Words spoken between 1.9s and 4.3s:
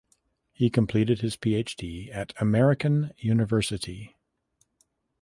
at American University.